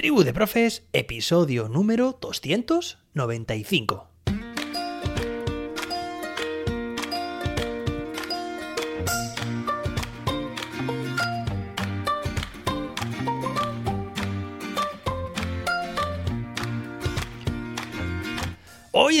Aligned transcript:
Tribu 0.00 0.24
de 0.24 0.32
Profes, 0.32 0.88
episodio 0.94 1.68
número 1.68 2.16
295. 2.18 4.09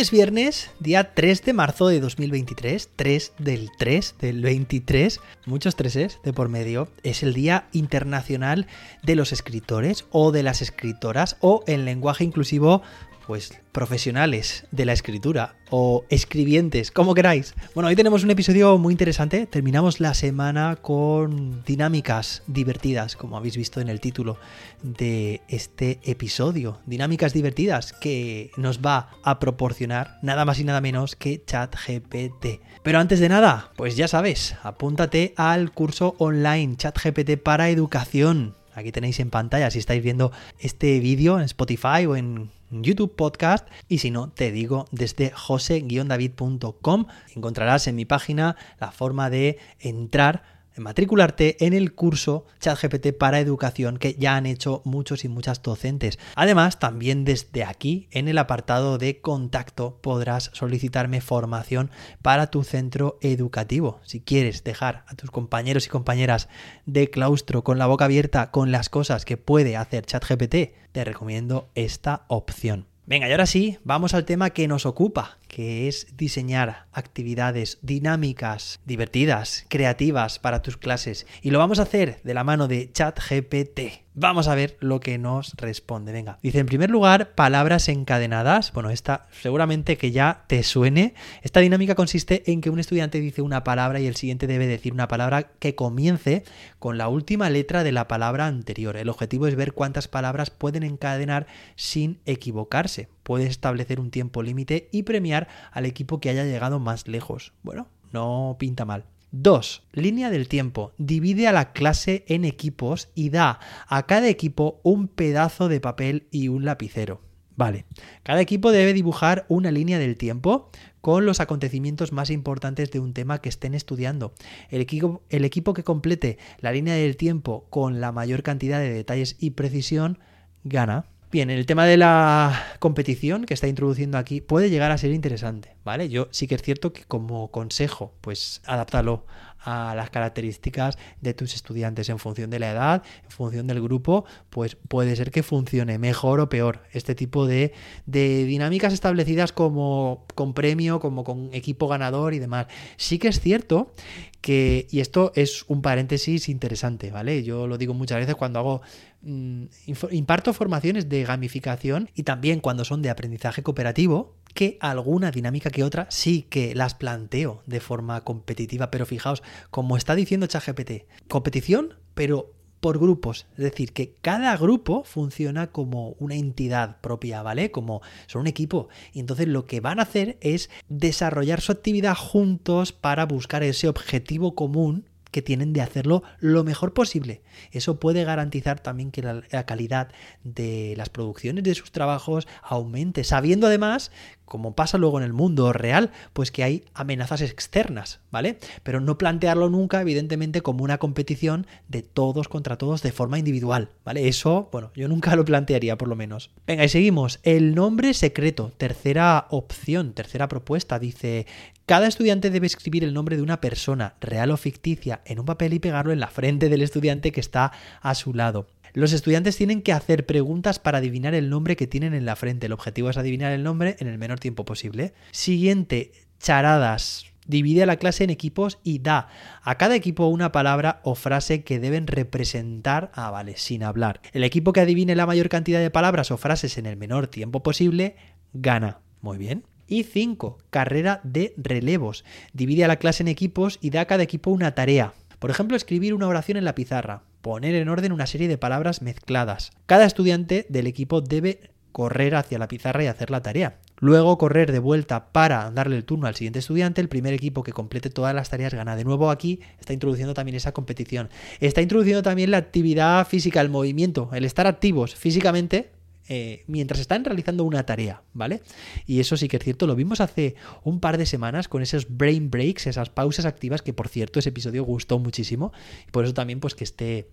Es 0.00 0.10
viernes, 0.10 0.70
día 0.80 1.12
3 1.12 1.44
de 1.44 1.52
marzo 1.52 1.88
de 1.88 2.00
2023, 2.00 2.88
3 2.96 3.32
del 3.36 3.70
3 3.76 4.14
del 4.18 4.40
23, 4.40 5.20
muchos 5.44 5.76
treses 5.76 6.20
de 6.24 6.32
por 6.32 6.48
medio. 6.48 6.88
Es 7.02 7.22
el 7.22 7.34
Día 7.34 7.66
Internacional 7.72 8.66
de 9.02 9.14
los 9.14 9.30
Escritores 9.30 10.06
o 10.10 10.32
de 10.32 10.42
las 10.42 10.62
Escritoras 10.62 11.36
o 11.40 11.64
en 11.66 11.84
lenguaje 11.84 12.24
inclusivo 12.24 12.80
pues 13.26 13.52
profesionales 13.72 14.66
de 14.70 14.84
la 14.84 14.92
escritura 14.92 15.56
o 15.70 16.04
escribientes, 16.10 16.90
como 16.90 17.14
queráis. 17.14 17.54
Bueno, 17.74 17.88
hoy 17.88 17.96
tenemos 17.96 18.24
un 18.24 18.30
episodio 18.30 18.76
muy 18.78 18.92
interesante. 18.92 19.46
Terminamos 19.46 20.00
la 20.00 20.14
semana 20.14 20.76
con 20.76 21.62
dinámicas 21.64 22.42
divertidas, 22.46 23.16
como 23.16 23.36
habéis 23.36 23.56
visto 23.56 23.80
en 23.80 23.88
el 23.88 24.00
título 24.00 24.36
de 24.82 25.42
este 25.48 26.00
episodio. 26.02 26.80
Dinámicas 26.86 27.32
divertidas 27.32 27.92
que 27.92 28.50
nos 28.56 28.80
va 28.80 29.10
a 29.22 29.38
proporcionar 29.38 30.18
nada 30.22 30.44
más 30.44 30.58
y 30.58 30.64
nada 30.64 30.80
menos 30.80 31.16
que 31.16 31.42
ChatGPT. 31.44 32.60
Pero 32.82 32.98
antes 32.98 33.20
de 33.20 33.28
nada, 33.28 33.72
pues 33.76 33.96
ya 33.96 34.08
sabes, 34.08 34.56
apúntate 34.62 35.34
al 35.36 35.72
curso 35.72 36.14
online 36.18 36.76
ChatGPT 36.76 37.36
para 37.42 37.70
educación. 37.70 38.59
Aquí 38.74 38.92
tenéis 38.92 39.20
en 39.20 39.30
pantalla 39.30 39.70
si 39.70 39.78
estáis 39.78 40.02
viendo 40.02 40.32
este 40.58 41.00
vídeo 41.00 41.38
en 41.38 41.44
Spotify 41.44 42.06
o 42.06 42.16
en 42.16 42.50
YouTube 42.70 43.14
Podcast. 43.16 43.68
Y 43.88 43.98
si 43.98 44.10
no, 44.10 44.30
te 44.30 44.52
digo 44.52 44.86
desde 44.92 45.30
jose-david.com 45.30 47.06
encontrarás 47.34 47.86
en 47.86 47.96
mi 47.96 48.04
página 48.04 48.56
la 48.78 48.92
forma 48.92 49.30
de 49.30 49.58
entrar 49.80 50.59
matricularte 50.76 51.64
en 51.64 51.72
el 51.72 51.94
curso 51.94 52.46
ChatGPT 52.60 53.16
para 53.16 53.40
educación 53.40 53.98
que 53.98 54.14
ya 54.14 54.36
han 54.36 54.46
hecho 54.46 54.82
muchos 54.84 55.24
y 55.24 55.28
muchas 55.28 55.62
docentes. 55.62 56.18
Además, 56.34 56.78
también 56.78 57.24
desde 57.24 57.64
aquí, 57.64 58.08
en 58.10 58.28
el 58.28 58.38
apartado 58.38 58.98
de 58.98 59.20
contacto, 59.20 59.98
podrás 60.00 60.50
solicitarme 60.52 61.20
formación 61.20 61.90
para 62.22 62.50
tu 62.50 62.64
centro 62.64 63.18
educativo. 63.20 64.00
Si 64.04 64.20
quieres 64.20 64.64
dejar 64.64 65.04
a 65.06 65.14
tus 65.14 65.30
compañeros 65.30 65.86
y 65.86 65.90
compañeras 65.90 66.48
de 66.86 67.10
claustro 67.10 67.64
con 67.64 67.78
la 67.78 67.86
boca 67.86 68.06
abierta 68.06 68.50
con 68.50 68.72
las 68.72 68.88
cosas 68.88 69.24
que 69.24 69.36
puede 69.36 69.76
hacer 69.76 70.06
ChatGPT, 70.06 70.72
te 70.92 71.04
recomiendo 71.04 71.68
esta 71.74 72.24
opción. 72.28 72.86
Venga, 73.10 73.28
y 73.28 73.32
ahora 73.32 73.46
sí, 73.46 73.76
vamos 73.82 74.14
al 74.14 74.24
tema 74.24 74.50
que 74.50 74.68
nos 74.68 74.86
ocupa, 74.86 75.38
que 75.48 75.88
es 75.88 76.16
diseñar 76.16 76.86
actividades 76.92 77.80
dinámicas, 77.82 78.78
divertidas, 78.84 79.66
creativas 79.68 80.38
para 80.38 80.62
tus 80.62 80.76
clases. 80.76 81.26
Y 81.42 81.50
lo 81.50 81.58
vamos 81.58 81.80
a 81.80 81.82
hacer 81.82 82.20
de 82.22 82.34
la 82.34 82.44
mano 82.44 82.68
de 82.68 82.92
ChatGPT. 82.92 84.04
Vamos 84.20 84.48
a 84.48 84.54
ver 84.54 84.76
lo 84.80 85.00
que 85.00 85.16
nos 85.16 85.54
responde. 85.54 86.12
Venga, 86.12 86.38
dice 86.42 86.58
en 86.58 86.66
primer 86.66 86.90
lugar 86.90 87.34
palabras 87.34 87.88
encadenadas. 87.88 88.70
Bueno, 88.74 88.90
esta 88.90 89.26
seguramente 89.30 89.96
que 89.96 90.12
ya 90.12 90.44
te 90.46 90.62
suene. 90.62 91.14
Esta 91.40 91.60
dinámica 91.60 91.94
consiste 91.94 92.42
en 92.52 92.60
que 92.60 92.68
un 92.68 92.78
estudiante 92.78 93.18
dice 93.18 93.40
una 93.40 93.64
palabra 93.64 93.98
y 93.98 94.06
el 94.06 94.16
siguiente 94.16 94.46
debe 94.46 94.66
decir 94.66 94.92
una 94.92 95.08
palabra 95.08 95.44
que 95.58 95.74
comience 95.74 96.44
con 96.78 96.98
la 96.98 97.08
última 97.08 97.48
letra 97.48 97.82
de 97.82 97.92
la 97.92 98.08
palabra 98.08 98.46
anterior. 98.46 98.98
El 98.98 99.08
objetivo 99.08 99.46
es 99.46 99.56
ver 99.56 99.72
cuántas 99.72 100.06
palabras 100.06 100.50
pueden 100.50 100.82
encadenar 100.82 101.46
sin 101.74 102.20
equivocarse. 102.26 103.08
Puedes 103.22 103.48
establecer 103.48 104.00
un 104.00 104.10
tiempo 104.10 104.42
límite 104.42 104.90
y 104.92 105.04
premiar 105.04 105.48
al 105.72 105.86
equipo 105.86 106.20
que 106.20 106.28
haya 106.28 106.44
llegado 106.44 106.78
más 106.78 107.08
lejos. 107.08 107.54
Bueno, 107.62 107.88
no 108.12 108.56
pinta 108.58 108.84
mal. 108.84 109.06
2. 109.32 109.82
Línea 109.92 110.30
del 110.30 110.48
tiempo. 110.48 110.92
Divide 110.98 111.46
a 111.46 111.52
la 111.52 111.72
clase 111.72 112.24
en 112.28 112.44
equipos 112.44 113.08
y 113.14 113.30
da 113.30 113.60
a 113.86 114.06
cada 114.06 114.28
equipo 114.28 114.80
un 114.82 115.08
pedazo 115.08 115.68
de 115.68 115.80
papel 115.80 116.26
y 116.30 116.48
un 116.48 116.64
lapicero. 116.64 117.20
Vale, 117.56 117.84
cada 118.22 118.40
equipo 118.40 118.72
debe 118.72 118.94
dibujar 118.94 119.44
una 119.48 119.70
línea 119.70 119.98
del 119.98 120.16
tiempo 120.16 120.70
con 121.02 121.26
los 121.26 121.40
acontecimientos 121.40 122.10
más 122.10 122.30
importantes 122.30 122.90
de 122.90 123.00
un 123.00 123.12
tema 123.12 123.40
que 123.40 123.50
estén 123.50 123.74
estudiando. 123.74 124.32
El 124.70 124.80
equipo, 124.80 125.22
el 125.28 125.44
equipo 125.44 125.74
que 125.74 125.84
complete 125.84 126.38
la 126.60 126.72
línea 126.72 126.94
del 126.94 127.16
tiempo 127.16 127.66
con 127.68 128.00
la 128.00 128.12
mayor 128.12 128.42
cantidad 128.42 128.80
de 128.80 128.92
detalles 128.92 129.36
y 129.38 129.50
precisión 129.50 130.18
gana. 130.64 131.04
Bien, 131.30 131.50
el 131.50 131.66
tema 131.66 131.84
de 131.84 131.96
la 131.96 132.60
competición 132.80 133.44
que 133.44 133.54
está 133.54 133.68
introduciendo 133.68 134.18
aquí 134.18 134.40
puede 134.40 134.70
llegar 134.70 134.90
a 134.90 134.98
ser 134.98 135.12
interesante, 135.12 135.76
¿vale? 135.84 136.08
Yo 136.08 136.28
sí 136.30 136.46
que 136.46 136.54
es 136.54 136.62
cierto 136.62 136.92
que 136.92 137.04
como 137.04 137.50
consejo, 137.50 138.12
pues 138.20 138.60
adáptalo 138.66 139.26
a 139.62 139.94
las 139.94 140.08
características 140.08 140.96
de 141.20 141.34
tus 141.34 141.54
estudiantes 141.54 142.08
en 142.08 142.18
función 142.18 142.48
de 142.48 142.58
la 142.58 142.70
edad, 142.70 143.02
en 143.24 143.30
función 143.30 143.66
del 143.66 143.82
grupo, 143.82 144.24
pues 144.48 144.76
puede 144.76 145.14
ser 145.16 145.30
que 145.30 145.42
funcione 145.42 145.98
mejor 145.98 146.40
o 146.40 146.48
peor 146.48 146.82
este 146.92 147.14
tipo 147.14 147.46
de, 147.46 147.72
de 148.06 148.44
dinámicas 148.44 148.92
establecidas 148.92 149.52
como 149.52 150.24
con 150.34 150.54
premio, 150.54 150.98
como 150.98 151.24
con 151.24 151.50
equipo 151.52 151.88
ganador 151.88 152.32
y 152.32 152.38
demás. 152.38 152.66
Sí 152.96 153.18
que 153.18 153.28
es 153.28 153.40
cierto 153.40 153.92
que, 154.40 154.86
y 154.90 155.00
esto 155.00 155.32
es 155.34 155.64
un 155.68 155.82
paréntesis 155.82 156.48
interesante, 156.48 157.10
¿vale? 157.10 157.42
Yo 157.42 157.66
lo 157.66 157.76
digo 157.76 157.92
muchas 157.92 158.18
veces 158.18 158.36
cuando 158.36 158.58
hago 158.60 158.80
Mm, 159.22 159.64
imparto 160.12 160.54
formaciones 160.54 161.10
de 161.10 161.24
gamificación 161.24 162.08
y 162.14 162.22
también 162.22 162.60
cuando 162.60 162.86
son 162.86 163.02
de 163.02 163.10
aprendizaje 163.10 163.62
cooperativo, 163.62 164.34
que 164.54 164.78
alguna 164.80 165.30
dinámica 165.30 165.70
que 165.70 165.84
otra 165.84 166.06
sí 166.10 166.46
que 166.48 166.74
las 166.74 166.94
planteo 166.94 167.62
de 167.66 167.80
forma 167.80 168.22
competitiva, 168.22 168.90
pero 168.90 169.06
fijaos, 169.06 169.42
como 169.70 169.96
está 169.96 170.14
diciendo 170.14 170.46
ChatGPT, 170.46 171.04
competición, 171.28 171.94
pero 172.14 172.54
por 172.80 172.98
grupos, 172.98 173.46
es 173.52 173.64
decir, 173.64 173.92
que 173.92 174.14
cada 174.22 174.56
grupo 174.56 175.04
funciona 175.04 175.68
como 175.68 176.16
una 176.18 176.34
entidad 176.34 177.00
propia, 177.00 177.42
¿vale? 177.42 177.70
Como 177.70 178.00
son 178.26 178.42
un 178.42 178.46
equipo. 178.46 178.88
Y 179.12 179.20
entonces 179.20 179.48
lo 179.48 179.66
que 179.66 179.80
van 179.80 180.00
a 180.00 180.04
hacer 180.04 180.38
es 180.40 180.70
desarrollar 180.88 181.60
su 181.60 181.72
actividad 181.72 182.16
juntos 182.16 182.92
para 182.92 183.26
buscar 183.26 183.62
ese 183.62 183.88
objetivo 183.88 184.54
común 184.54 185.09
que 185.30 185.42
tienen 185.42 185.72
de 185.72 185.80
hacerlo 185.80 186.22
lo 186.38 186.64
mejor 186.64 186.92
posible. 186.92 187.42
Eso 187.72 188.00
puede 188.00 188.24
garantizar 188.24 188.80
también 188.80 189.10
que 189.10 189.22
la, 189.22 189.64
calidad 189.64 190.08
de 190.44 190.94
las 190.96 191.08
producciones 191.08 191.64
de 191.64 191.74
sus 191.74 191.92
trabajos 191.92 192.48
aumente, 192.62 193.24
sabiendo 193.24 193.66
además 193.66 194.10
como 194.50 194.74
pasa 194.74 194.98
luego 194.98 195.16
en 195.16 195.24
el 195.24 195.32
mundo 195.32 195.72
real, 195.72 196.10
pues 196.32 196.50
que 196.50 196.64
hay 196.64 196.84
amenazas 196.92 197.40
externas, 197.40 198.18
¿vale? 198.32 198.58
Pero 198.82 199.00
no 199.00 199.16
plantearlo 199.16 199.70
nunca, 199.70 200.00
evidentemente, 200.00 200.60
como 200.60 200.82
una 200.82 200.98
competición 200.98 201.68
de 201.86 202.02
todos 202.02 202.48
contra 202.48 202.76
todos 202.76 203.00
de 203.02 203.12
forma 203.12 203.38
individual, 203.38 203.90
¿vale? 204.04 204.26
Eso, 204.26 204.68
bueno, 204.72 204.90
yo 204.96 205.06
nunca 205.06 205.36
lo 205.36 205.44
plantearía 205.44 205.96
por 205.96 206.08
lo 206.08 206.16
menos. 206.16 206.50
Venga, 206.66 206.84
y 206.84 206.88
seguimos. 206.88 207.38
El 207.44 207.76
nombre 207.76 208.12
secreto, 208.12 208.72
tercera 208.76 209.46
opción, 209.50 210.14
tercera 210.14 210.48
propuesta, 210.48 210.98
dice, 210.98 211.46
cada 211.90 212.06
estudiante 212.06 212.50
debe 212.50 212.68
escribir 212.68 213.02
el 213.02 213.12
nombre 213.12 213.36
de 213.36 213.42
una 213.42 213.60
persona, 213.60 214.14
real 214.20 214.52
o 214.52 214.56
ficticia, 214.56 215.22
en 215.24 215.40
un 215.40 215.44
papel 215.44 215.72
y 215.72 215.80
pegarlo 215.80 216.12
en 216.12 216.20
la 216.20 216.28
frente 216.28 216.68
del 216.68 216.82
estudiante 216.82 217.32
que 217.32 217.40
está 217.40 217.72
a 218.00 218.14
su 218.14 218.32
lado. 218.32 218.68
Los 218.92 219.12
estudiantes 219.12 219.56
tienen 219.56 219.82
que 219.82 219.92
hacer 219.92 220.24
preguntas 220.24 220.78
para 220.78 220.98
adivinar 220.98 221.34
el 221.34 221.50
nombre 221.50 221.74
que 221.74 221.88
tienen 221.88 222.14
en 222.14 222.26
la 222.26 222.36
frente. 222.36 222.66
El 222.66 222.74
objetivo 222.74 223.10
es 223.10 223.16
adivinar 223.16 223.50
el 223.50 223.64
nombre 223.64 223.96
en 223.98 224.06
el 224.06 224.18
menor 224.18 224.38
tiempo 224.38 224.64
posible. 224.64 225.14
Siguiente, 225.32 226.12
charadas. 226.38 227.26
Divide 227.48 227.82
a 227.82 227.86
la 227.86 227.96
clase 227.96 228.22
en 228.22 228.30
equipos 228.30 228.78
y 228.84 229.00
da 229.00 229.26
a 229.64 229.76
cada 229.76 229.96
equipo 229.96 230.28
una 230.28 230.52
palabra 230.52 231.00
o 231.02 231.16
frase 231.16 231.64
que 231.64 231.80
deben 231.80 232.06
representar, 232.06 233.10
ah, 233.14 233.32
vale, 233.32 233.56
sin 233.56 233.82
hablar. 233.82 234.20
El 234.32 234.44
equipo 234.44 234.72
que 234.72 234.78
adivine 234.78 235.16
la 235.16 235.26
mayor 235.26 235.48
cantidad 235.48 235.80
de 235.80 235.90
palabras 235.90 236.30
o 236.30 236.36
frases 236.36 236.78
en 236.78 236.86
el 236.86 236.96
menor 236.96 237.26
tiempo 237.26 237.64
posible, 237.64 238.14
gana. 238.52 239.00
Muy 239.22 239.38
bien. 239.38 239.64
Y 239.90 240.04
5. 240.04 240.58
Carrera 240.70 241.20
de 241.24 241.52
relevos. 241.56 242.24
Divide 242.52 242.84
a 242.84 242.88
la 242.88 242.96
clase 242.96 243.24
en 243.24 243.28
equipos 243.28 243.78
y 243.82 243.90
da 243.90 244.02
a 244.02 244.04
cada 244.06 244.22
equipo 244.22 244.52
una 244.52 244.72
tarea. 244.72 245.14
Por 245.40 245.50
ejemplo, 245.50 245.76
escribir 245.76 246.14
una 246.14 246.28
oración 246.28 246.56
en 246.56 246.64
la 246.64 246.76
pizarra, 246.76 247.24
poner 247.42 247.74
en 247.74 247.88
orden 247.88 248.12
una 248.12 248.26
serie 248.26 248.46
de 248.46 248.56
palabras 248.56 249.02
mezcladas. 249.02 249.72
Cada 249.86 250.04
estudiante 250.04 250.64
del 250.68 250.86
equipo 250.86 251.22
debe 251.22 251.72
correr 251.90 252.36
hacia 252.36 252.60
la 252.60 252.68
pizarra 252.68 253.02
y 253.02 253.08
hacer 253.08 253.32
la 253.32 253.42
tarea. 253.42 253.78
Luego 253.98 254.38
correr 254.38 254.70
de 254.70 254.78
vuelta 254.78 255.32
para 255.32 255.72
darle 255.72 255.96
el 255.96 256.04
turno 256.04 256.28
al 256.28 256.36
siguiente 256.36 256.60
estudiante. 256.60 257.00
El 257.00 257.08
primer 257.08 257.34
equipo 257.34 257.64
que 257.64 257.72
complete 257.72 258.10
todas 258.10 258.32
las 258.32 258.48
tareas 258.48 258.72
gana. 258.72 258.94
De 258.94 259.02
nuevo 259.02 259.28
aquí 259.28 259.58
está 259.80 259.92
introduciendo 259.92 260.34
también 260.34 260.54
esa 260.54 260.70
competición. 260.70 261.30
Está 261.58 261.82
introduciendo 261.82 262.22
también 262.22 262.52
la 262.52 262.58
actividad 262.58 263.26
física, 263.26 263.60
el 263.60 263.70
movimiento, 263.70 264.30
el 264.34 264.44
estar 264.44 264.68
activos 264.68 265.16
físicamente 265.16 265.90
eh, 266.32 266.62
mientras 266.68 267.00
están 267.00 267.24
realizando 267.24 267.64
una 267.64 267.84
tarea, 267.84 268.22
¿vale? 268.34 268.62
Y 269.04 269.18
eso 269.18 269.36
sí 269.36 269.48
que 269.48 269.56
es 269.56 269.64
cierto, 269.64 269.88
lo 269.88 269.96
vimos 269.96 270.20
hace 270.20 270.54
un 270.84 271.00
par 271.00 271.18
de 271.18 271.26
semanas 271.26 271.66
con 271.66 271.82
esos 271.82 272.06
brain 272.16 272.52
breaks, 272.52 272.86
esas 272.86 273.10
pausas 273.10 273.46
activas, 273.46 273.82
que 273.82 273.92
por 273.92 274.06
cierto 274.06 274.38
ese 274.38 274.50
episodio 274.50 274.84
gustó 274.84 275.18
muchísimo, 275.18 275.72
y 276.06 276.10
por 276.12 276.24
eso 276.24 276.32
también 276.32 276.60
pues 276.60 276.76
que 276.76 276.84
esté 276.84 277.28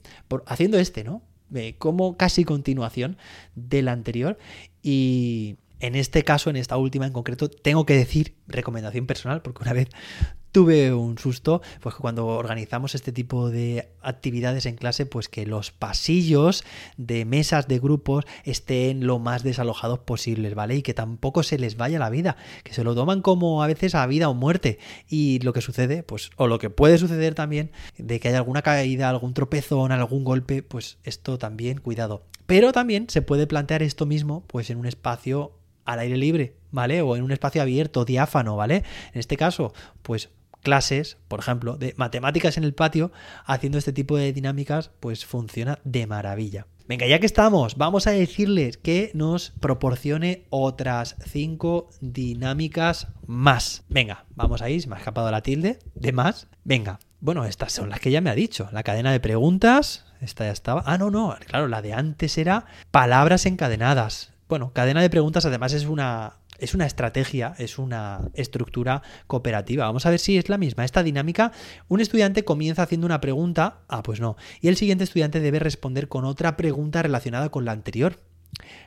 haciendo 0.47 0.79
este, 0.79 1.03
¿no? 1.03 1.21
eh, 1.53 1.75
como 1.77 2.17
casi 2.17 2.43
continuación 2.43 3.17
del 3.53 3.87
anterior 3.87 4.39
y 4.81 5.57
en 5.79 5.93
este 5.93 6.23
caso, 6.23 6.49
en 6.49 6.55
esta 6.55 6.75
última 6.75 7.05
en 7.05 7.13
concreto, 7.13 7.51
tengo 7.51 7.85
que 7.85 7.93
decir 7.93 8.33
recomendación 8.47 9.05
personal, 9.05 9.43
porque 9.43 9.61
una 9.61 9.73
vez 9.73 9.89
tuve 10.57 10.91
un 10.91 11.19
susto, 11.19 11.61
pues 11.81 11.93
que 11.93 12.01
cuando 12.01 12.25
organizamos 12.25 12.95
este 12.95 13.11
tipo 13.11 13.51
de 13.51 13.89
actividades 14.01 14.65
en 14.65 14.75
clase, 14.75 15.05
pues 15.05 15.29
que 15.29 15.45
los 15.45 15.69
pasillos 15.69 16.63
de 16.97 17.25
mesas 17.25 17.67
de 17.67 17.77
grupos 17.77 18.25
estén 18.43 19.05
lo 19.05 19.19
más 19.19 19.43
desalojados 19.43 19.99
posibles, 19.99 20.55
¿vale? 20.55 20.77
Y 20.77 20.81
que 20.81 20.95
tampoco 20.95 21.43
se 21.43 21.59
les 21.59 21.77
vaya 21.77 21.99
la 21.99 22.09
vida, 22.09 22.37
que 22.63 22.73
se 22.73 22.83
lo 22.83 22.95
toman 22.95 23.21
como 23.21 23.61
a 23.61 23.67
veces 23.67 23.93
a 23.93 24.07
vida 24.07 24.29
o 24.29 24.33
muerte. 24.33 24.79
Y 25.07 25.37
lo 25.41 25.53
que 25.53 25.61
sucede, 25.61 26.01
pues, 26.01 26.31
o 26.37 26.47
lo 26.47 26.57
que 26.57 26.71
puede 26.71 26.97
suceder 26.97 27.35
también, 27.35 27.69
de 27.99 28.19
que 28.19 28.29
haya 28.29 28.39
alguna 28.39 28.63
caída, 28.63 29.11
algún 29.11 29.35
tropezón, 29.35 29.91
algún 29.91 30.23
golpe, 30.23 30.63
pues 30.63 30.97
esto 31.03 31.37
también, 31.37 31.81
cuidado. 31.81 32.23
Pero 32.47 32.71
también 32.71 33.11
se 33.11 33.21
puede 33.21 33.45
plantear 33.45 33.83
esto 33.83 34.07
mismo, 34.07 34.43
pues 34.47 34.71
en 34.71 34.79
un 34.79 34.87
espacio 34.87 35.51
al 35.85 35.99
aire 35.99 36.17
libre, 36.17 36.55
¿vale? 36.71 37.03
O 37.03 37.15
en 37.15 37.21
un 37.21 37.31
espacio 37.31 37.61
abierto, 37.61 38.05
diáfano, 38.05 38.55
¿vale? 38.55 38.77
En 39.13 39.19
este 39.19 39.37
caso, 39.37 39.71
pues 40.01 40.31
clases, 40.61 41.17
por 41.27 41.39
ejemplo, 41.39 41.77
de 41.77 41.93
matemáticas 41.97 42.57
en 42.57 42.63
el 42.63 42.73
patio, 42.73 43.11
haciendo 43.45 43.77
este 43.77 43.93
tipo 43.93 44.17
de 44.17 44.33
dinámicas, 44.33 44.91
pues 44.99 45.25
funciona 45.25 45.79
de 45.83 46.07
maravilla. 46.07 46.67
Venga, 46.87 47.05
ya 47.05 47.19
que 47.19 47.25
estamos, 47.25 47.75
vamos 47.75 48.07
a 48.07 48.11
decirles 48.11 48.77
que 48.77 49.11
nos 49.13 49.49
proporcione 49.59 50.45
otras 50.49 51.17
cinco 51.25 51.89
dinámicas 51.99 53.07
más. 53.25 53.83
Venga, 53.89 54.25
vamos 54.35 54.61
ahí, 54.61 54.79
se 54.79 54.87
me 54.87 54.95
ha 54.95 54.99
escapado 54.99 55.29
la 55.29 55.41
tilde 55.41 55.79
de 55.95 56.13
más. 56.13 56.47
Venga, 56.63 56.99
bueno, 57.19 57.43
estas 57.43 57.73
son 57.73 57.89
las 57.89 57.99
que 57.99 58.09
ya 58.09 58.21
me 58.21 58.29
ha 58.29 58.35
dicho. 58.35 58.69
La 58.71 58.83
cadena 58.83 59.11
de 59.11 59.19
preguntas, 59.19 60.05
esta 60.21 60.45
ya 60.45 60.51
estaba. 60.51 60.81
Ah, 60.85 60.97
no, 60.97 61.11
no, 61.11 61.35
claro, 61.45 61.67
la 61.67 61.81
de 61.81 61.91
antes 61.91 62.37
era 62.37 62.65
palabras 62.89 63.45
encadenadas. 63.45 64.31
Bueno, 64.47 64.71
cadena 64.71 65.01
de 65.01 65.09
preguntas 65.09 65.45
además 65.45 65.73
es 65.73 65.87
una, 65.87 66.35
es 66.59 66.73
una 66.73 66.85
estrategia, 66.85 67.55
es 67.57 67.77
una 67.77 68.29
estructura 68.33 69.01
cooperativa. 69.27 69.85
Vamos 69.85 70.05
a 70.05 70.09
ver 70.09 70.19
si 70.19 70.37
es 70.37 70.49
la 70.49 70.57
misma. 70.57 70.85
Esta 70.85 71.03
dinámica, 71.03 71.51
un 71.87 72.01
estudiante 72.01 72.43
comienza 72.43 72.83
haciendo 72.83 73.05
una 73.05 73.21
pregunta, 73.21 73.79
ah, 73.87 74.03
pues 74.03 74.19
no, 74.19 74.37
y 74.61 74.67
el 74.67 74.77
siguiente 74.77 75.03
estudiante 75.03 75.39
debe 75.39 75.59
responder 75.59 76.07
con 76.07 76.25
otra 76.25 76.57
pregunta 76.57 77.01
relacionada 77.01 77.49
con 77.49 77.65
la 77.65 77.71
anterior. 77.71 78.19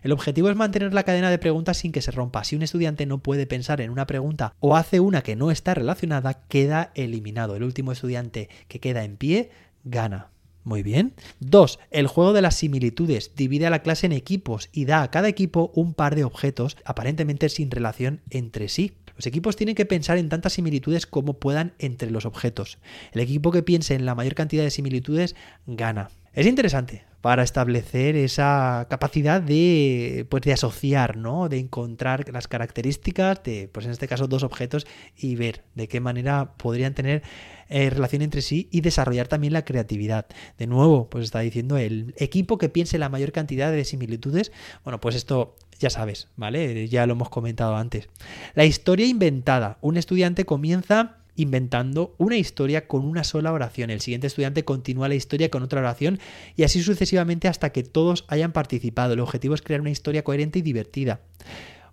El 0.03 0.13
objetivo 0.13 0.49
es 0.51 0.57
mantener 0.57 0.95
la 0.95 1.05
cadena 1.05 1.31
de 1.31 1.39
preguntas 1.39 1.77
sin 1.77 1.93
que 1.93 2.03
se 2.03 2.11
rompa. 2.11 2.45
Si 2.45 2.57
un 2.57 2.63
estudiante 2.63 3.07
no 3.07 3.19
puede 3.19 3.47
pensar 3.47 3.81
en 3.81 3.91
una 3.91 4.07
pregunta 4.07 4.55
o 4.59 4.77
hace 4.77 5.01
una 5.01 5.23
que 5.23 5.37
no 5.37 5.51
está 5.51 5.75
relacionada, 5.75 6.43
queda 6.49 6.91
eliminado. 6.95 7.57
El 7.57 7.63
último 7.63 7.93
estudiante 7.93 8.49
que 8.69 8.81
queda 8.81 9.05
en 9.05 9.17
pie 9.17 9.51
gana. 9.85 10.31
Muy 10.63 10.83
bien. 10.83 11.15
2. 11.41 11.79
El 11.91 12.07
juego 12.07 12.33
de 12.33 12.43
las 12.43 12.57
similitudes 12.57 13.33
divide 13.35 13.67
a 13.67 13.71
la 13.71 13.83
clase 13.83 14.07
en 14.07 14.13
equipos 14.13 14.69
y 14.73 14.85
da 14.85 15.03
a 15.03 15.11
cada 15.11 15.29
equipo 15.29 15.73
un 15.75 15.95
par 15.95 16.15
de 16.15 16.25
objetos 16.25 16.77
aparentemente 16.85 17.49
sin 17.49 17.71
relación 17.71 18.21
entre 18.31 18.69
sí. 18.69 18.93
Los 19.17 19.27
equipos 19.27 19.57
tienen 19.57 19.75
que 19.75 19.87
pensar 19.87 20.19
en 20.19 20.29
tantas 20.29 20.55
similitudes 20.55 21.07
como 21.07 21.35
puedan 21.35 21.75
entre 21.79 22.11
los 22.11 22.25
objetos. 22.25 22.79
El 23.13 23.21
equipo 23.21 23.51
que 23.51 23.63
piense 23.63 23.95
en 23.95 24.07
la 24.07 24.15
mayor 24.15 24.35
cantidad 24.35 24.63
de 24.63 24.71
similitudes 24.71 25.35
gana. 25.67 26.11
Es 26.33 26.47
interesante 26.47 27.10
para 27.21 27.43
establecer 27.43 28.17
esa 28.17 28.87
capacidad 28.89 29.43
de, 29.43 30.27
pues, 30.31 30.43
de 30.43 30.53
asociar, 30.53 31.17
¿no? 31.17 31.49
De 31.49 31.59
encontrar 31.59 32.25
las 32.33 32.49
características 32.49 33.43
de, 33.43 33.69
pues 33.71 33.87
en 33.87 33.93
este 33.93 34.09
caso, 34.09 34.27
dos 34.27 34.43
objetos 34.43 34.87
y 35.17 35.37
ver 35.37 35.63
de 35.75 35.89
qué 35.89 36.01
manera 36.01 36.55
podrían 36.57 36.95
tener 36.95 37.23
eh, 37.69 37.91
relación 37.91 38.23
entre 38.23 38.43
sí 38.43 38.69
y 38.73 38.81
desarrollar 38.81 39.29
también 39.29 39.53
la 39.53 39.65
creatividad. 39.65 40.27
De 40.59 40.67
nuevo, 40.67 41.11
pues 41.11 41.25
está 41.25 41.41
diciendo 41.41 41.77
el 41.77 42.15
equipo 42.17 42.59
que 42.59 42.69
piense 42.69 42.99
la 42.99 43.09
mayor 43.09 43.33
cantidad 43.33 43.71
de 43.71 43.85
similitudes. 43.85 44.51
Bueno, 44.83 45.01
pues 45.01 45.15
esto 45.15 45.57
ya 45.79 45.91
sabes, 45.91 46.29
¿vale? 46.37 46.89
Ya 46.89 47.07
lo 47.07 47.13
hemos 47.13 47.29
comentado 47.29 47.77
antes. 47.77 48.09
La 48.55 48.65
historia 48.65 49.07
inventada. 49.07 49.79
Un 49.83 49.97
estudiante 49.97 50.45
comienza 50.45 51.20
inventando 51.41 52.15
una 52.19 52.37
historia 52.37 52.87
con 52.87 53.05
una 53.05 53.25
sola 53.25 53.53
oración. 53.53 53.91
El 53.91 54.01
siguiente 54.01 54.27
estudiante 54.27 54.65
continúa 54.65 55.09
la 55.09 55.15
historia 55.15 55.51
con 55.51 55.63
otra 55.63 55.81
oración 55.81 56.19
y 56.57 56.65
así 56.65 56.83
sucesivamente 56.83 57.49
hasta 57.49 57.71
que 57.71 57.83
todos 57.83 58.25
hayan 58.29 58.53
participado. 58.53 59.15
El 59.15 59.21
objetivo 59.21 59.55
es 59.55 59.63
crear 59.63 59.81
una 59.81 59.91
historia 59.91 60.25
coherente 60.25 60.59
y 60.59 60.63
divertida. 60.63 61.21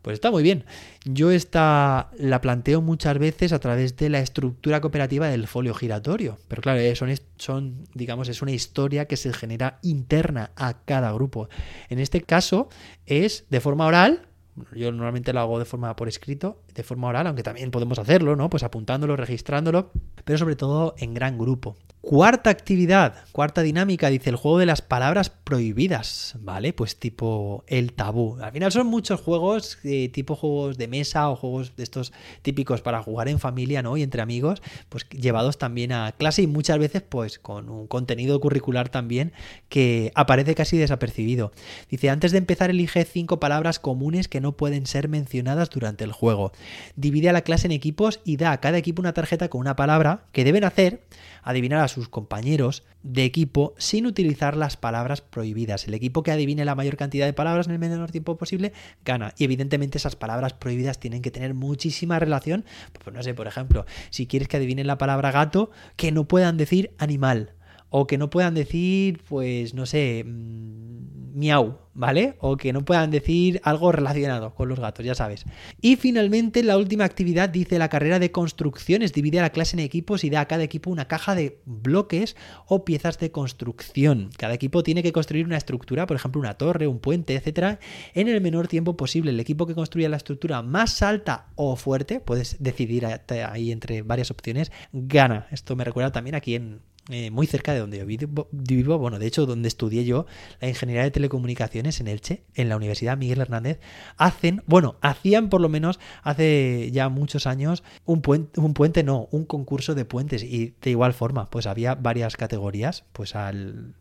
Pues 0.02 0.16
está 0.16 0.32
muy 0.32 0.44
bien. 0.44 0.64
Yo 1.04 1.32
esta 1.32 2.12
la 2.18 2.40
planteo 2.40 2.82
muchas 2.82 3.18
veces 3.20 3.52
a 3.52 3.60
través 3.60 3.98
de 3.98 4.10
la 4.10 4.20
estructura 4.20 4.80
cooperativa 4.80 5.28
del 5.28 5.48
folio 5.48 5.74
giratorio. 5.74 6.38
Pero 6.48 6.62
claro, 6.62 6.80
eh, 6.80 6.96
son, 6.96 7.14
son, 7.38 7.84
digamos, 7.94 8.30
es 8.30 8.42
una 8.42 8.52
historia 8.52 9.06
que 9.06 9.18
se 9.18 9.34
genera 9.34 9.80
interna 9.82 10.52
a 10.56 10.86
cada 10.86 11.12
grupo. 11.12 11.50
En 11.90 12.00
este 12.00 12.22
caso 12.22 12.70
es 13.06 13.46
de 13.50 13.60
forma 13.60 13.86
oral, 13.86 14.28
yo 14.74 14.92
normalmente 14.92 15.34
lo 15.34 15.40
hago 15.42 15.60
de 15.60 15.66
forma 15.66 15.96
por 15.96 16.08
escrito, 16.08 16.62
de 16.78 16.84
forma 16.84 17.08
oral, 17.08 17.26
aunque 17.26 17.42
también 17.42 17.72
podemos 17.72 17.98
hacerlo, 17.98 18.36
¿no? 18.36 18.50
Pues 18.52 18.62
apuntándolo, 18.62 19.16
registrándolo, 19.16 19.92
pero 20.24 20.38
sobre 20.38 20.56
todo 20.56 20.94
en 21.00 21.16
gran 21.16 21.38
grupo. 21.38 21.76
Cuarta 22.02 22.52
actividad, 22.52 23.16
cuarta 23.34 23.64
dinámica, 23.64 24.10
dice 24.10 24.30
el 24.30 24.38
juego 24.38 24.60
de 24.60 24.66
las 24.68 24.82
palabras 24.82 25.30
prohibidas, 25.30 26.36
¿vale? 26.40 26.72
Pues 26.72 26.98
tipo 27.00 27.66
el 27.68 27.92
tabú. 27.94 28.38
Al 28.40 28.52
final 28.54 28.72
son 28.72 28.88
muchos 28.88 29.20
juegos, 29.20 29.80
eh, 29.84 30.08
tipo 30.10 30.36
juegos 30.36 30.78
de 30.78 30.88
mesa 30.88 31.30
o 31.30 31.36
juegos 31.36 31.76
de 31.76 31.84
estos 31.84 32.14
típicos 32.44 32.82
para 32.82 33.02
jugar 33.04 33.28
en 33.28 33.40
familia, 33.40 33.82
¿no? 33.82 33.98
Y 33.98 34.04
entre 34.04 34.22
amigos, 34.22 34.62
pues 34.88 35.10
llevados 35.10 35.58
también 35.58 35.92
a 35.92 36.14
clase 36.14 36.44
y 36.44 36.48
muchas 36.48 36.78
veces 36.78 37.02
pues 37.02 37.40
con 37.40 37.68
un 37.68 37.88
contenido 37.88 38.40
curricular 38.40 38.88
también 38.88 39.34
que 39.68 40.12
aparece 40.16 40.56
casi 40.56 40.78
desapercibido. 40.78 41.52
Dice, 41.90 42.10
antes 42.10 42.32
de 42.32 42.38
empezar 42.38 42.70
elige 42.70 43.04
cinco 43.04 43.42
palabras 43.42 43.80
comunes 43.80 44.30
que 44.30 44.40
no 44.40 44.56
pueden 44.56 44.86
ser 44.86 45.10
mencionadas 45.10 45.70
durante 45.72 46.06
el 46.06 46.14
juego. 46.14 46.54
Divide 46.96 47.30
a 47.30 47.34
la 47.34 47.42
clase 47.42 47.68
en 47.68 47.72
equipos 47.72 48.20
y 48.24 48.38
da 48.38 48.52
a 48.52 48.60
cada 48.60 48.78
equipo 48.78 49.02
una 49.02 49.14
tarjeta 49.14 49.50
con 49.50 49.62
una 49.62 49.76
palabra 49.76 50.26
que 50.32 50.44
deben 50.44 50.64
hacer 50.64 51.04
adivinar 51.44 51.80
a 51.80 51.88
sus 51.88 52.10
compañeros 52.10 52.84
de 53.04 53.24
equipo 53.24 53.74
sin 53.78 54.06
utilizar 54.06 54.58
las 54.58 54.76
palabras 54.78 55.22
prohibidas. 55.22 55.88
El 55.88 55.94
equipo 55.94 56.24
que 56.24 56.32
adivine 56.32 56.66
la 56.66 56.76
mayor 56.76 56.98
cantidad 56.98 57.26
de 57.26 57.34
palabras 57.34 57.68
en 57.68 57.74
el 57.74 57.80
menor 57.80 58.12
tiempo 58.12 58.38
posible 58.38 58.74
gana. 59.06 59.34
Y 59.38 59.46
evidentemente 59.46 59.98
esas 59.98 60.16
palabras 60.16 60.54
prohibidas 60.54 61.00
tienen 61.00 61.22
que 61.22 61.32
tener 61.32 61.54
muchísima 61.54 62.20
relación. 62.20 62.66
Pues 63.04 63.16
no 63.16 63.24
sé, 63.24 63.34
por 63.34 63.48
ejemplo, 63.48 63.86
si 64.10 64.28
quieres 64.28 64.48
que 64.48 64.58
adivinen 64.58 64.88
la 64.88 64.98
palabra 64.98 65.32
gato, 65.32 65.72
que 65.96 66.12
no 66.12 66.28
puedan 66.28 66.58
decir 66.58 66.92
animal 66.98 67.54
o 67.90 68.08
que 68.08 68.18
no 68.18 68.30
puedan 68.30 68.54
decir, 68.54 69.22
pues, 69.28 69.74
no 69.74 69.86
sé, 69.86 70.24
mm, 70.26 70.98
miau, 71.38 71.78
¿vale? 71.94 72.36
O 72.40 72.58
que 72.58 72.74
no 72.74 72.84
puedan 72.84 73.12
decir 73.12 73.62
algo 73.64 73.92
relacionado 73.92 74.56
con 74.56 74.70
los 74.70 74.80
gatos, 74.80 75.06
ya 75.06 75.14
sabes. 75.14 75.46
Y 75.80 75.96
finalmente, 75.96 76.64
la 76.64 76.78
última 76.78 77.06
actividad 77.06 77.50
dice 77.50 77.78
la 77.78 77.90
carrera 77.90 78.18
de 78.18 78.32
construcciones. 78.32 79.14
Divide 79.14 79.40
a 79.40 79.44
la 79.44 79.52
clase 79.52 79.76
en 79.76 79.82
equipos 79.82 80.24
y 80.24 80.32
da 80.32 80.42
a 80.42 80.48
cada 80.48 80.64
equipo 80.64 80.90
una 80.90 81.08
caja 81.08 81.36
de 81.36 81.62
bloques 81.66 82.36
o 82.66 82.84
piezas 82.86 83.20
de 83.20 83.32
construcción. 83.32 84.30
Cada 84.36 84.56
equipo 84.56 84.82
tiene 84.82 85.04
que 85.04 85.12
construir 85.12 85.46
una 85.46 85.58
estructura, 85.58 86.08
por 86.08 86.18
ejemplo, 86.18 86.42
una 86.42 86.56
torre, 86.56 86.88
un 86.88 87.00
puente, 87.00 87.36
etcétera, 87.36 87.80
en 88.16 88.28
el 88.28 88.42
menor 88.42 88.68
tiempo 88.68 88.98
posible. 88.98 89.30
El 89.30 89.40
equipo 89.40 89.68
que 89.68 89.76
construya 89.76 90.10
la 90.10 90.18
estructura 90.18 90.64
más 90.64 91.04
alta 91.04 91.50
o 91.56 91.76
fuerte, 91.76 92.20
puedes 92.20 92.58
decidir 92.60 93.06
ahí 93.06 93.72
entre 93.72 94.02
varias 94.02 94.32
opciones, 94.32 94.72
gana. 94.92 95.48
Esto 95.52 95.76
me 95.76 95.84
recuerda 95.84 96.12
también 96.12 96.36
aquí 96.36 96.56
en 96.56 96.82
eh, 97.10 97.32
muy 97.32 97.48
cerca 97.48 97.74
de 97.74 97.80
donde 97.80 97.98
yo 97.98 98.06
vivo, 98.06 98.98
bueno, 98.98 99.18
de 99.18 99.28
hecho, 99.28 99.46
donde 99.46 99.68
estudié 99.68 100.04
yo 100.04 100.26
la 100.60 100.68
ingeniería 100.68 101.04
de 101.04 101.12
telecomunicaciones 101.12 102.02
en 102.02 102.08
Elche, 102.08 102.44
en 102.54 102.68
la 102.68 102.76
Universidad 102.76 103.18
Miguel 103.18 103.40
Hernández, 103.40 103.80
hacen, 104.18 104.62
bueno, 104.68 104.98
hacían 105.02 105.50
por 105.50 105.62
lo 105.62 105.70
menos 105.70 106.00
hace 106.24 106.90
ya 106.92 107.08
muchos 107.08 107.48
años 107.48 107.84
un 108.06 108.22
puente, 108.22 108.60
un 108.60 108.74
puente 108.74 109.04
no, 109.04 109.30
un 109.32 109.46
concurso 109.46 109.96
de 109.96 110.04
puentes. 110.04 110.44
Y 110.44 110.76
de 110.82 110.90
igual 110.90 111.14
forma, 111.14 111.50
pues 111.50 111.66
había 111.66 111.96
varias 111.96 112.36
categorías, 112.36 113.06
pues 113.14 113.36
al, 113.36 113.96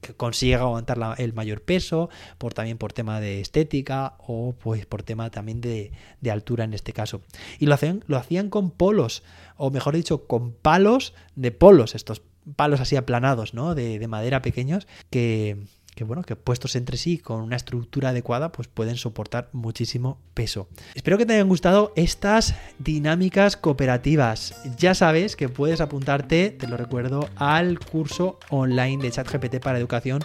que 0.00 0.14
consiga 0.14 0.60
aguantar 0.60 0.98
el 1.18 1.32
mayor 1.32 1.62
peso, 1.62 2.08
por 2.38 2.54
también 2.54 2.78
por 2.78 2.92
tema 2.92 3.20
de 3.20 3.40
estética 3.40 4.14
o 4.18 4.54
pues 4.58 4.86
por 4.86 5.02
tema 5.02 5.30
también 5.30 5.60
de, 5.60 5.92
de 6.20 6.30
altura 6.30 6.64
en 6.64 6.74
este 6.74 6.92
caso. 6.92 7.22
Y 7.58 7.66
lo 7.66 7.74
hacían, 7.74 8.04
lo 8.06 8.16
hacían 8.16 8.50
con 8.50 8.70
polos, 8.70 9.22
o 9.56 9.70
mejor 9.70 9.96
dicho, 9.96 10.26
con 10.26 10.52
palos 10.52 11.14
de 11.34 11.50
polos, 11.50 11.94
estos 11.94 12.22
palos 12.54 12.80
así 12.80 12.96
aplanados, 12.96 13.54
¿no? 13.54 13.74
De, 13.74 13.98
de 13.98 14.08
madera 14.08 14.42
pequeños 14.42 14.86
que, 15.10 15.66
que 15.96 16.04
bueno, 16.04 16.22
que 16.22 16.36
puestos 16.36 16.76
entre 16.76 16.98
sí 16.98 17.16
con 17.16 17.40
una 17.40 17.56
estructura 17.56 18.10
adecuada, 18.10 18.52
pues 18.52 18.68
pueden 18.68 18.96
soportar 18.96 19.48
muchísimo 19.52 20.18
peso. 20.34 20.68
Espero 20.94 21.16
que 21.16 21.24
te 21.24 21.32
hayan 21.32 21.48
gustado 21.48 21.94
estas 21.96 22.54
dinámicas 22.78 23.56
cooperativas. 23.56 24.62
Ya 24.76 24.94
sabes 24.94 25.36
que 25.36 25.48
puedes 25.48 25.80
apuntarte, 25.80 26.50
te 26.50 26.68
lo 26.68 26.76
recuerdo, 26.76 27.30
al 27.36 27.80
curso 27.80 28.38
online 28.50 29.02
de 29.02 29.10
ChatGPT 29.10 29.58
para 29.60 29.78
educación 29.78 30.20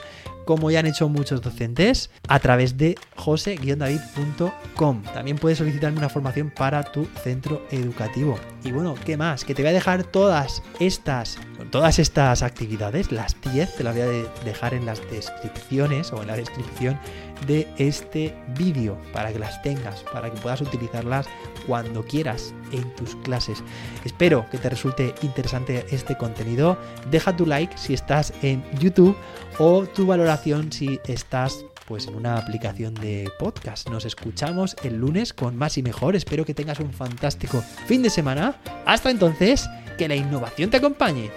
como 0.51 0.69
ya 0.69 0.81
han 0.81 0.85
hecho 0.85 1.07
muchos 1.07 1.41
docentes, 1.41 2.09
a 2.27 2.37
través 2.39 2.75
de 2.75 2.95
jose-david.com. 3.15 5.03
También 5.13 5.37
puedes 5.37 5.59
solicitarme 5.59 5.99
una 5.99 6.09
formación 6.09 6.49
para 6.49 6.83
tu 6.83 7.07
centro 7.23 7.65
educativo. 7.71 8.37
Y 8.65 8.73
bueno, 8.73 8.95
¿qué 9.05 9.15
más? 9.15 9.45
Que 9.45 9.55
te 9.55 9.61
voy 9.61 9.69
a 9.69 9.73
dejar 9.73 10.03
todas 10.03 10.61
estas, 10.81 11.37
todas 11.69 11.99
estas 11.99 12.43
actividades, 12.43 13.13
las 13.13 13.37
10, 13.53 13.77
te 13.77 13.83
las 13.85 13.95
voy 13.95 14.03
a 14.03 14.43
dejar 14.43 14.73
en 14.73 14.85
las 14.85 14.99
descripciones 15.09 16.11
o 16.11 16.21
en 16.21 16.27
la 16.27 16.35
descripción 16.35 16.99
de 17.47 17.67
este 17.77 18.35
vídeo 18.57 18.97
para 19.13 19.31
que 19.31 19.39
las 19.39 19.61
tengas, 19.61 20.03
para 20.11 20.31
que 20.31 20.39
puedas 20.39 20.61
utilizarlas 20.61 21.27
cuando 21.67 22.03
quieras 22.03 22.53
en 22.71 22.89
tus 22.95 23.15
clases. 23.17 23.63
Espero 24.05 24.45
que 24.49 24.57
te 24.57 24.69
resulte 24.69 25.13
interesante 25.21 25.85
este 25.91 26.15
contenido. 26.17 26.77
Deja 27.09 27.35
tu 27.35 27.45
like 27.45 27.77
si 27.77 27.93
estás 27.93 28.33
en 28.41 28.63
YouTube 28.79 29.15
o 29.59 29.85
tu 29.85 30.05
valoración 30.05 30.71
si 30.71 30.99
estás 31.07 31.65
pues 31.87 32.07
en 32.07 32.15
una 32.15 32.37
aplicación 32.37 32.93
de 32.93 33.29
podcast. 33.37 33.89
Nos 33.89 34.05
escuchamos 34.05 34.77
el 34.83 34.97
lunes 34.97 35.33
con 35.33 35.57
más 35.57 35.77
y 35.77 35.83
mejor. 35.83 36.15
Espero 36.15 36.45
que 36.45 36.53
tengas 36.53 36.79
un 36.79 36.93
fantástico 36.93 37.61
fin 37.85 38.01
de 38.01 38.09
semana. 38.09 38.55
Hasta 38.85 39.11
entonces, 39.11 39.69
que 39.97 40.07
la 40.07 40.15
innovación 40.15 40.69
te 40.69 40.77
acompañe. 40.77 41.31